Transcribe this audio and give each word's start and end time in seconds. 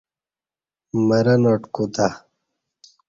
مرں 1.07 1.37
ناٹ 1.43 1.61
کُتہ 1.75 2.07